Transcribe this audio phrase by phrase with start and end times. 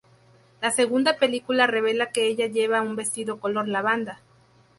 [0.63, 4.19] La segunda película revela que ella lleva un vestido color lavanda.